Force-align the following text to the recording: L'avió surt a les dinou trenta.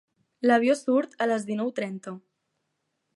L'avió 0.47 0.75
surt 0.79 1.13
a 1.25 1.29
les 1.33 1.47
dinou 1.51 1.71
trenta. 1.81 2.15